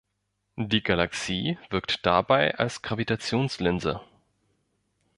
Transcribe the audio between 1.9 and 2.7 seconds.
dabei